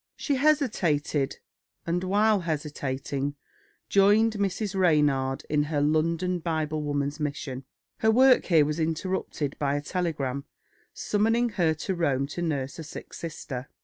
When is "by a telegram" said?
9.59-10.45